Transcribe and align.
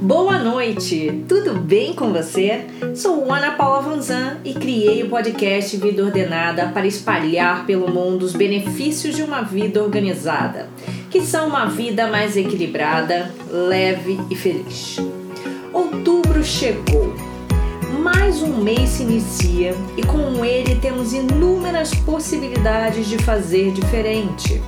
Boa 0.00 0.38
noite, 0.38 1.24
tudo 1.28 1.58
bem 1.58 1.92
com 1.92 2.12
você? 2.12 2.64
Sou 2.94 3.32
Ana 3.32 3.50
Paula 3.50 3.82
Vanzan 3.82 4.38
e 4.44 4.54
criei 4.54 5.02
o 5.02 5.08
podcast 5.08 5.76
Vida 5.76 6.04
Ordenada 6.04 6.68
para 6.68 6.86
espalhar 6.86 7.66
pelo 7.66 7.90
mundo 7.90 8.22
os 8.22 8.32
benefícios 8.32 9.16
de 9.16 9.24
uma 9.24 9.42
vida 9.42 9.82
organizada, 9.82 10.68
que 11.10 11.20
são 11.20 11.48
uma 11.48 11.66
vida 11.66 12.06
mais 12.06 12.36
equilibrada, 12.36 13.34
leve 13.50 14.20
e 14.30 14.36
feliz. 14.36 14.98
Outubro 15.72 16.44
chegou, 16.44 17.12
mais 18.00 18.40
um 18.40 18.62
mês 18.62 18.90
se 18.90 19.02
inicia 19.02 19.74
e 19.96 20.02
com 20.04 20.44
ele 20.44 20.76
temos 20.76 21.12
inúmeras 21.12 21.92
possibilidades 21.92 23.08
de 23.08 23.18
fazer 23.18 23.72
diferente 23.72 24.62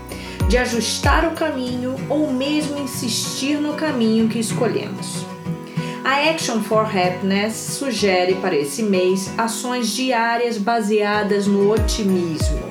de 0.51 0.59
ajustar 0.59 1.25
o 1.27 1.31
caminho 1.31 1.95
ou 2.09 2.33
mesmo 2.33 2.77
insistir 2.77 3.59
no 3.59 3.75
caminho 3.75 4.29
que 4.29 4.41
escolhemos. 4.41 5.25
A 6.05 6.29
Action 6.29 6.61
for 6.61 6.85
Happiness 6.87 7.55
sugere 7.55 8.35
para 8.35 8.57
esse 8.57 8.83
mês 8.83 9.31
ações 9.39 9.91
diárias 9.91 10.59
baseadas 10.59 11.47
no 11.47 11.71
otimismo. 11.71 12.69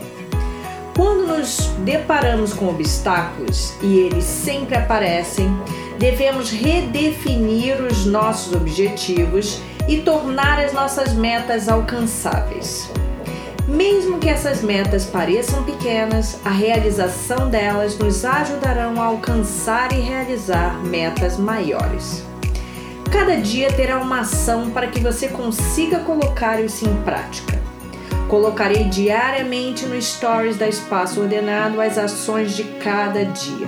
Quando 0.94 1.26
nos 1.26 1.68
deparamos 1.86 2.52
com 2.52 2.68
obstáculos, 2.68 3.74
e 3.82 4.00
eles 4.00 4.26
sempre 4.26 4.76
aparecem, 4.76 5.50
devemos 5.98 6.52
redefinir 6.52 7.82
os 7.82 8.06
nossos 8.06 8.54
objetivos 8.54 9.62
e 9.88 10.02
tornar 10.02 10.60
as 10.60 10.74
nossas 10.74 11.14
metas 11.14 11.70
alcançáveis. 11.70 12.92
Mesmo 13.70 14.18
que 14.18 14.28
essas 14.28 14.64
metas 14.64 15.06
pareçam 15.06 15.64
pequenas, 15.64 16.40
a 16.44 16.50
realização 16.50 17.52
delas 17.52 17.96
nos 18.00 18.26
ajudarão 18.26 19.00
a 19.00 19.06
alcançar 19.06 19.94
e 19.94 20.00
realizar 20.00 20.84
metas 20.84 21.38
maiores. 21.38 22.26
Cada 23.12 23.38
dia 23.38 23.72
terá 23.72 24.00
uma 24.00 24.22
ação 24.22 24.72
para 24.72 24.88
que 24.88 25.00
você 25.00 25.28
consiga 25.28 26.00
colocar 26.00 26.60
isso 26.60 26.90
em 26.90 26.96
prática. 27.04 27.60
Colocarei 28.28 28.86
diariamente 28.86 29.86
no 29.86 30.02
Stories 30.02 30.58
da 30.58 30.68
Espaço 30.68 31.22
Ordenado 31.22 31.80
as 31.80 31.96
ações 32.00 32.56
de 32.56 32.64
cada 32.64 33.24
dia. 33.24 33.68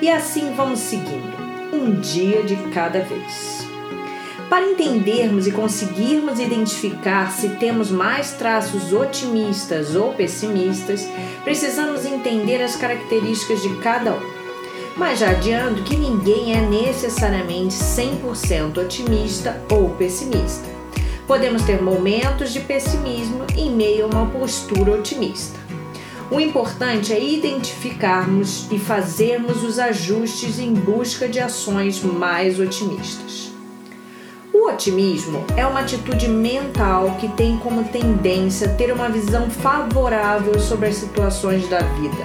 E 0.00 0.10
assim 0.10 0.52
vamos 0.56 0.80
seguindo, 0.80 1.32
um 1.72 2.00
dia 2.00 2.42
de 2.42 2.56
cada 2.72 3.04
vez. 3.04 3.67
Para 4.48 4.64
entendermos 4.64 5.46
e 5.46 5.52
conseguirmos 5.52 6.40
identificar 6.40 7.30
se 7.30 7.50
temos 7.56 7.90
mais 7.90 8.32
traços 8.32 8.94
otimistas 8.94 9.94
ou 9.94 10.14
pessimistas, 10.14 11.06
precisamos 11.44 12.06
entender 12.06 12.62
as 12.62 12.74
características 12.74 13.60
de 13.60 13.76
cada 13.76 14.14
um. 14.14 14.38
Mas 14.96 15.18
já 15.18 15.30
adianto 15.30 15.82
que 15.82 15.96
ninguém 15.96 16.56
é 16.56 16.62
necessariamente 16.62 17.74
100% 17.74 18.78
otimista 18.78 19.62
ou 19.70 19.90
pessimista. 19.90 20.66
Podemos 21.26 21.62
ter 21.64 21.82
momentos 21.82 22.50
de 22.50 22.60
pessimismo 22.60 23.44
em 23.54 23.70
meio 23.70 24.06
a 24.06 24.08
uma 24.08 24.26
postura 24.30 24.92
otimista. 24.92 25.58
O 26.30 26.40
importante 26.40 27.12
é 27.12 27.22
identificarmos 27.22 28.66
e 28.72 28.78
fazermos 28.78 29.62
os 29.62 29.78
ajustes 29.78 30.58
em 30.58 30.72
busca 30.72 31.28
de 31.28 31.38
ações 31.38 32.02
mais 32.02 32.58
otimistas. 32.58 33.47
O 34.68 34.72
otimismo 34.72 35.42
é 35.56 35.66
uma 35.66 35.80
atitude 35.80 36.28
mental 36.28 37.16
que 37.18 37.26
tem 37.28 37.56
como 37.56 37.84
tendência 37.84 38.68
ter 38.68 38.92
uma 38.92 39.08
visão 39.08 39.48
favorável 39.48 40.60
sobre 40.60 40.88
as 40.88 40.96
situações 40.96 41.66
da 41.68 41.78
vida. 41.78 42.22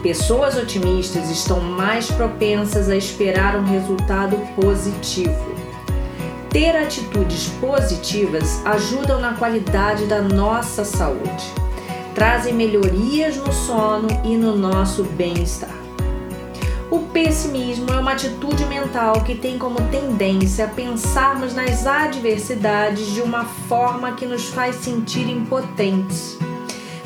Pessoas 0.00 0.56
otimistas 0.56 1.28
estão 1.28 1.60
mais 1.60 2.08
propensas 2.08 2.88
a 2.88 2.94
esperar 2.94 3.56
um 3.56 3.64
resultado 3.64 4.36
positivo. 4.54 5.54
Ter 6.50 6.76
atitudes 6.76 7.48
positivas 7.60 8.64
ajudam 8.64 9.20
na 9.20 9.34
qualidade 9.34 10.06
da 10.06 10.22
nossa 10.22 10.84
saúde, 10.84 11.52
trazem 12.14 12.54
melhorias 12.54 13.36
no 13.36 13.52
sono 13.52 14.06
e 14.24 14.36
no 14.36 14.56
nosso 14.56 15.02
bem-estar. 15.02 15.77
O 16.90 17.00
pessimismo 17.00 17.90
é 17.90 17.98
uma 17.98 18.12
atitude 18.12 18.64
mental 18.64 19.22
que 19.22 19.34
tem 19.34 19.58
como 19.58 19.76
tendência 19.90 20.64
a 20.64 20.68
pensarmos 20.68 21.54
nas 21.54 21.86
adversidades 21.86 23.12
de 23.12 23.20
uma 23.20 23.44
forma 23.44 24.14
que 24.14 24.24
nos 24.24 24.46
faz 24.46 24.76
sentir 24.76 25.28
impotentes. 25.28 26.38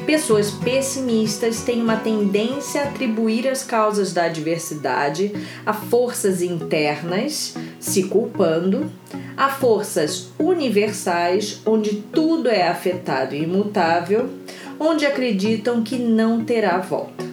Pessoas 0.07 0.53
pessimistas 0.53 1.63
têm 1.63 1.83
uma 1.83 1.97
tendência 1.97 2.83
a 2.83 2.85
atribuir 2.85 3.49
as 3.49 3.65
causas 3.65 4.13
da 4.13 4.25
adversidade 4.25 5.33
a 5.67 5.73
forças 5.73 6.43
internas, 6.43 7.57
se 7.81 8.05
culpando, 8.05 8.89
a 9.37 9.49
forças 9.49 10.29
universais, 10.39 11.61
onde 11.67 11.97
tudo 12.13 12.49
é 12.49 12.69
afetado 12.69 13.35
e 13.35 13.43
imutável, 13.43 14.31
onde 14.79 15.05
acreditam 15.05 15.83
que 15.83 15.97
não 15.97 16.45
terá 16.45 16.79
volta. 16.79 17.25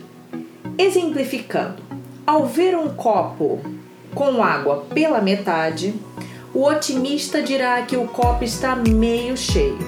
Exemplificando, 0.80 1.89
ao 2.30 2.46
ver 2.46 2.78
um 2.78 2.90
copo 2.90 3.60
com 4.14 4.44
água 4.44 4.86
pela 4.94 5.20
metade, 5.20 5.96
o 6.54 6.64
otimista 6.64 7.42
dirá 7.42 7.82
que 7.82 7.98
o 7.98 8.08
copo 8.08 8.44
está 8.44 8.76
meio 8.76 9.36
cheio 9.36 9.80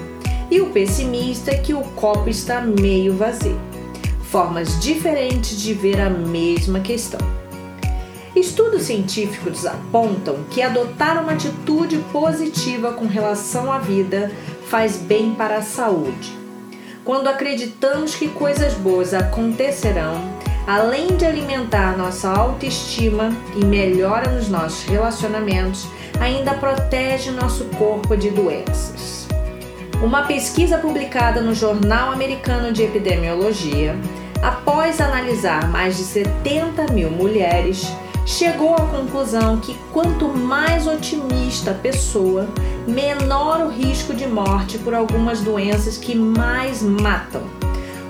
e 0.50 0.60
o 0.60 0.70
pessimista 0.70 1.56
que 1.56 1.72
o 1.72 1.82
copo 1.94 2.28
está 2.28 2.60
meio 2.60 3.14
vazio. 3.14 3.60
Formas 4.24 4.80
diferentes 4.80 5.56
de 5.56 5.72
ver 5.72 6.00
a 6.00 6.10
mesma 6.10 6.80
questão. 6.80 7.20
Estudos 8.34 8.82
científicos 8.82 9.64
apontam 9.64 10.42
que 10.50 10.62
adotar 10.62 11.22
uma 11.22 11.34
atitude 11.34 11.96
positiva 12.10 12.92
com 12.92 13.06
relação 13.06 13.70
à 13.70 13.78
vida 13.78 14.32
faz 14.66 14.96
bem 14.96 15.32
para 15.32 15.58
a 15.58 15.62
saúde. 15.62 16.36
Quando 17.04 17.28
acreditamos 17.28 18.16
que 18.16 18.26
coisas 18.26 18.74
boas 18.74 19.14
acontecerão, 19.14 20.42
além 20.66 21.16
de 21.16 21.24
alimentar 21.24 21.96
nossa 21.96 22.28
autoestima 22.30 23.30
e 23.56 23.64
melhora 23.64 24.30
nos 24.30 24.48
nossos 24.48 24.84
relacionamentos, 24.84 25.88
ainda 26.20 26.54
protege 26.54 27.30
nosso 27.30 27.64
corpo 27.76 28.16
de 28.16 28.30
doenças. 28.30 29.26
Uma 30.02 30.22
pesquisa 30.22 30.78
publicada 30.78 31.40
no 31.40 31.54
Jornal 31.54 32.12
Americano 32.12 32.72
de 32.72 32.82
Epidemiologia, 32.82 33.96
após 34.42 35.00
analisar 35.00 35.68
mais 35.68 35.96
de 35.96 36.02
70 36.02 36.92
mil 36.92 37.10
mulheres, 37.10 37.86
chegou 38.26 38.74
à 38.74 38.86
conclusão 38.86 39.58
que 39.58 39.76
quanto 39.92 40.28
mais 40.28 40.86
otimista 40.86 41.72
a 41.72 41.74
pessoa, 41.74 42.48
menor 42.86 43.60
o 43.60 43.68
risco 43.68 44.14
de 44.14 44.26
morte 44.26 44.78
por 44.78 44.94
algumas 44.94 45.40
doenças 45.40 45.96
que 45.96 46.14
mais 46.14 46.82
matam 46.82 47.61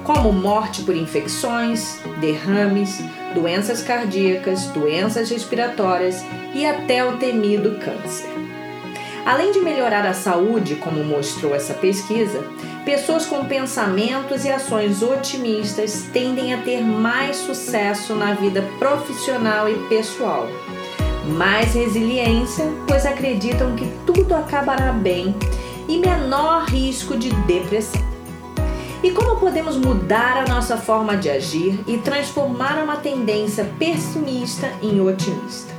como 0.05 0.33
morte 0.33 0.83
por 0.83 0.95
infecções, 0.95 2.01
derrames, 2.21 3.03
doenças 3.35 3.83
cardíacas, 3.83 4.67
doenças 4.69 5.31
respiratórias 5.31 6.25
e 6.55 6.67
até 6.67 7.05
o 7.05 7.17
temido 7.17 7.79
câncer. 7.79 8.31
Além 9.25 9.53
de 9.53 9.61
melhorar 9.61 10.05
a 10.05 10.13
saúde, 10.13 10.75
como 10.77 11.05
mostrou 11.05 11.55
essa 11.55 11.75
pesquisa, 11.75 12.45
pessoas 12.85 13.25
com 13.25 13.45
pensamentos 13.45 14.45
e 14.45 14.51
ações 14.51 15.01
otimistas 15.01 16.07
tendem 16.13 16.53
a 16.53 16.59
ter 16.59 16.81
mais 16.81 17.37
sucesso 17.37 18.15
na 18.15 18.35
vida 18.35 18.63
profissional 18.81 19.69
e 19.69 19.75
pessoal. 19.89 20.49
Mais 21.39 21.73
resiliência, 21.73 22.67
pois 22.89 23.07
acreditam 23.07 23.77
que 23.77 23.87
tudo 24.05 24.35
acabará 24.35 24.93
bem, 24.93 25.35
e 25.89 25.99
menor 25.99 26.65
risco 26.65 27.17
de 27.17 27.31
depressão. 27.47 28.12
E 29.03 29.11
como 29.11 29.41
podemos 29.41 29.77
mudar 29.77 30.37
a 30.37 30.47
nossa 30.47 30.77
forma 30.77 31.17
de 31.17 31.29
agir 31.29 31.81
e 31.89 31.99
transformar 31.99 32.81
uma 32.81 32.97
tendência 32.97 33.69
pessimista 33.77 34.71
em 34.81 35.01
otimista? 35.01 35.73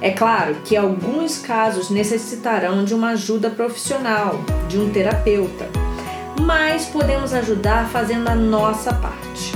É 0.00 0.12
claro 0.12 0.54
que 0.64 0.76
alguns 0.76 1.38
casos 1.38 1.90
necessitarão 1.90 2.84
de 2.84 2.94
uma 2.94 3.10
ajuda 3.10 3.50
profissional, 3.50 4.40
de 4.68 4.78
um 4.78 4.90
terapeuta, 4.90 5.68
mas 6.40 6.86
podemos 6.86 7.34
ajudar 7.34 7.88
fazendo 7.88 8.28
a 8.28 8.34
nossa 8.36 8.94
parte. 8.94 9.52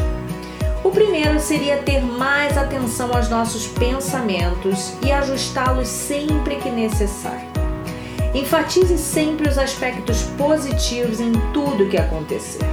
O 0.83 0.91
primeiro 0.91 1.39
seria 1.39 1.79
ter 1.79 2.01
mais 2.03 2.59
atenção 2.59 3.15
aos 3.15 3.31
nossos 3.31 3.69
pensamentos 3.69 4.93
e 5.01 5.13
ajustá-los 5.13 5.89
sempre 5.89 6.57
que 6.57 6.71
necessário. 6.71 7.54
Enfatize 8.35 8.99
sempre 8.99 9.49
os 9.49 9.57
aspectos 9.57 10.23
positivos 10.37 11.21
em 11.21 11.33
tudo 11.53 11.89
que 11.89 11.97
acontecer. 11.97 12.67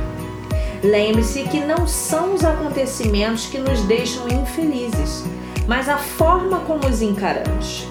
Lembre-se 0.83 1.43
que 1.43 1.59
não 1.59 1.85
são 1.85 2.33
os 2.33 2.43
acontecimentos 2.43 3.45
que 3.45 3.59
nos 3.59 3.81
deixam 3.83 4.27
infelizes, 4.27 5.23
mas 5.67 5.87
a 5.87 5.97
forma 5.97 6.61
como 6.61 6.87
os 6.87 7.03
encaramos. 7.03 7.87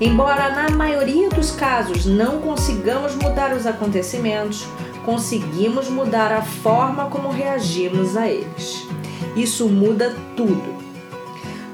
Embora 0.00 0.50
na 0.50 0.70
maioria 0.70 1.28
dos 1.28 1.50
casos 1.50 2.06
não 2.06 2.40
consigamos 2.40 3.16
mudar 3.16 3.52
os 3.52 3.66
acontecimentos, 3.66 4.64
conseguimos 5.04 5.88
mudar 5.88 6.30
a 6.30 6.42
forma 6.42 7.06
como 7.06 7.28
reagimos 7.28 8.16
a 8.16 8.28
eles. 8.28 8.86
Isso 9.34 9.68
muda 9.68 10.14
tudo. 10.36 10.74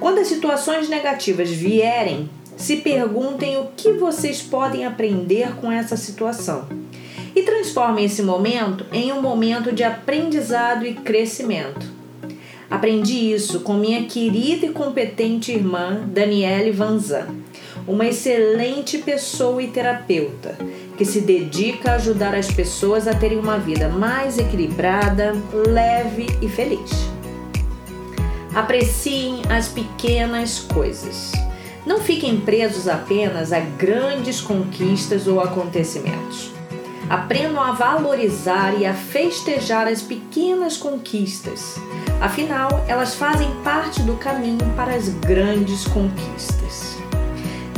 Quando 0.01 0.19
as 0.19 0.29
situações 0.29 0.89
negativas 0.89 1.51
vierem, 1.51 2.31
se 2.61 2.77
perguntem 2.77 3.57
o 3.57 3.69
que 3.75 3.93
vocês 3.93 4.43
podem 4.43 4.85
aprender 4.85 5.57
com 5.57 5.73
essa 5.73 5.97
situação 5.97 6.69
e 7.35 7.43
transformem 7.43 8.05
esse 8.05 8.23
momento 8.23 8.85
em 8.93 9.11
um 9.13 9.23
momento 9.23 9.73
de 9.73 9.83
aprendizado 9.83 10.87
e 10.87 10.93
crescimento. 10.93 11.91
Aprendi 12.71 13.33
isso 13.33 13.61
com 13.61 13.73
minha 13.73 14.05
querida 14.05 14.67
e 14.67 14.73
competente 14.73 15.53
irmã 15.53 16.03
Daniele 16.07 16.71
Vanzan, 16.71 17.29
uma 17.89 18.07
excelente 18.07 18.99
pessoa 18.99 19.63
e 19.63 19.69
terapeuta 19.69 20.57
que 20.99 21.05
se 21.07 21.23
dedica 21.23 21.93
a 21.93 21.95
ajudar 21.95 22.35
as 22.35 22.53
pessoas 22.53 23.09
a 23.09 23.15
terem 23.15 23.39
uma 23.39 23.59
vida 23.59 23.89
mais 23.89 24.39
equilibrada, 24.39 25.33
leve 25.67 26.27
e 26.43 26.49
feliz. 26.49 26.91
Apreciem 28.55 29.41
as 29.49 29.69
pequenas 29.69 30.59
coisas. 30.59 31.33
Não 31.87 32.01
fiquem 32.01 32.39
presos 32.41 32.87
apenas 32.87 33.53
a 33.53 33.61
grandes 33.61 34.41
conquistas 34.41 35.27
ou 35.27 35.41
acontecimentos. 35.41 36.53
Aprendam 37.09 37.61
a 37.61 37.73
valorizar 37.73 38.79
e 38.79 38.87
a 38.87 38.95
festejar 38.95 39.89
as 39.89 40.01
pequenas 40.03 40.77
conquistas. 40.77 41.77
Afinal, 42.21 42.85
elas 42.87 43.15
fazem 43.15 43.51
parte 43.65 44.03
do 44.03 44.15
caminho 44.17 44.73
para 44.77 44.95
as 44.95 45.09
grandes 45.09 45.87
conquistas. 45.89 46.97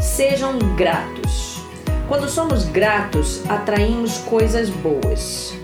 Sejam 0.01 0.59
gratos. 0.77 1.63
Quando 2.09 2.29
somos 2.29 2.65
gratos, 2.65 3.41
atraímos 3.49 4.19
coisas 4.19 4.69
boas. 4.69 5.55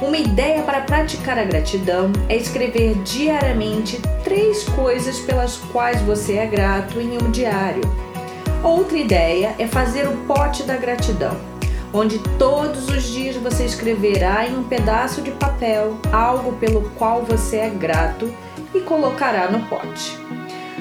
Uma 0.00 0.16
ideia 0.16 0.62
para 0.62 0.82
praticar 0.82 1.36
a 1.40 1.44
gratidão 1.44 2.12
é 2.28 2.36
escrever 2.36 2.94
diariamente 3.02 4.00
três 4.22 4.62
coisas 4.68 5.18
pelas 5.18 5.56
quais 5.72 6.00
você 6.02 6.34
é 6.34 6.46
grato 6.46 7.00
em 7.00 7.20
um 7.20 7.32
diário. 7.32 7.82
Outra 8.62 8.96
ideia 8.96 9.56
é 9.58 9.66
fazer 9.66 10.06
o 10.06 10.16
pote 10.18 10.62
da 10.62 10.76
gratidão, 10.76 11.36
onde 11.92 12.20
todos 12.38 12.88
os 12.88 13.02
dias 13.04 13.34
você 13.36 13.64
escreverá 13.64 14.46
em 14.46 14.56
um 14.56 14.62
pedaço 14.62 15.20
de 15.20 15.32
papel 15.32 15.98
algo 16.12 16.52
pelo 16.52 16.88
qual 16.90 17.24
você 17.24 17.56
é 17.56 17.68
grato 17.68 18.32
e 18.72 18.80
colocará 18.80 19.50
no 19.50 19.66
pote. 19.66 20.16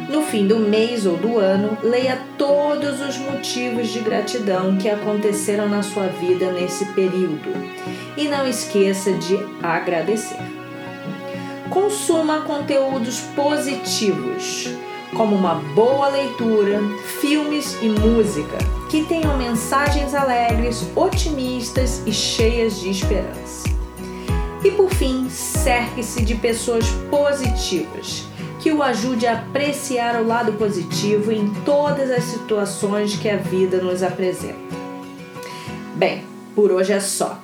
No 0.10 0.22
fim 0.22 0.48
do 0.48 0.58
mês 0.58 1.06
ou 1.06 1.18
do 1.18 1.38
ano, 1.38 1.78
leia 1.84 2.18
todos 2.38 3.02
os 3.02 3.18
motivos 3.18 3.90
de 3.90 4.00
gratidão 4.00 4.78
que 4.78 4.88
aconteceram 4.88 5.68
na 5.68 5.84
sua 5.84 6.08
vida 6.08 6.50
nesse 6.54 6.86
período 6.94 7.52
e 8.16 8.30
não 8.30 8.48
esqueça 8.48 9.12
de 9.12 9.38
agradecer. 9.62 10.40
Consuma 11.70 12.42
conteúdos 12.42 13.20
positivos, 13.36 14.70
como 15.14 15.36
uma 15.36 15.56
boa 15.56 16.08
leitura, 16.08 16.80
filmes 17.20 17.78
e 17.82 17.90
música 17.90 18.58
que 18.90 19.04
tenham 19.04 19.38
mensagens 19.38 20.14
alegres, 20.14 20.88
otimistas 20.96 22.02
e 22.06 22.14
cheias 22.14 22.80
de 22.80 22.92
esperança. 22.92 23.68
E 24.64 24.72
por 24.72 24.90
fim, 24.90 25.30
cerque-se 25.30 26.24
de 26.24 26.36
pessoas 26.36 26.86
positivas 27.12 28.26
que 28.68 28.74
o 28.74 28.84
ajude 28.84 29.26
a 29.26 29.32
apreciar 29.32 30.22
o 30.22 30.28
lado 30.28 30.52
positivo 30.52 31.32
em 31.32 31.48
todas 31.64 32.12
as 32.12 32.26
situações 32.26 33.16
que 33.16 33.30
a 33.30 33.38
vida 33.38 33.78
nos 33.78 34.04
apresenta. 34.04 34.60
Bem, 35.96 36.26
por 36.54 36.70
hoje 36.74 36.92
é 36.92 37.00
só. 37.00 37.40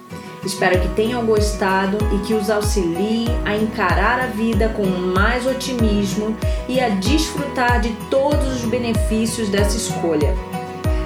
Espero 0.46 0.82
que 0.82 0.90
tenham 0.90 1.26
gostado 1.26 1.98
e 2.14 2.28
que 2.28 2.34
os 2.34 2.50
auxilie 2.50 3.28
a 3.46 3.56
encarar 3.56 4.20
a 4.20 4.26
vida 4.26 4.68
com 4.76 4.86
mais 4.86 5.48
otimismo 5.48 6.36
e 6.68 6.82
a 6.82 6.90
desfrutar 6.90 7.80
de 7.80 7.94
todos 8.10 8.58
os 8.58 8.66
benefícios 8.66 9.48
dessa 9.48 9.78
escolha. 9.78 10.36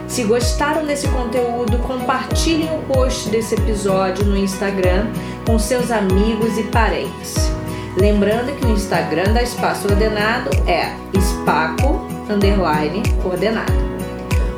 Se 0.08 0.24
gostaram 0.24 0.84
desse 0.84 1.08
conteúdo, 1.10 1.78
compartilhem 1.84 2.76
o 2.76 2.82
post 2.92 3.30
desse 3.30 3.54
episódio 3.54 4.26
no 4.26 4.36
Instagram 4.36 5.12
com 5.46 5.60
seus 5.60 5.92
amigos 5.92 6.58
e 6.58 6.64
parentes. 6.64 7.57
Lembrando 8.00 8.56
que 8.56 8.66
o 8.66 8.70
Instagram 8.70 9.34
da 9.34 9.42
Espaço 9.42 9.88
Ordenado 9.88 10.52
é 10.68 10.96
espaco 11.18 12.06
underline. 12.30 13.02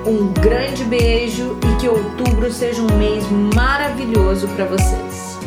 Um 0.05 0.27
grande 0.33 0.83
beijo 0.83 1.57
e 1.63 1.79
que 1.79 1.87
outubro 1.87 2.51
seja 2.51 2.81
um 2.81 2.97
mês 2.97 3.23
maravilhoso 3.55 4.45
para 4.49 4.65
vocês. 4.65 5.38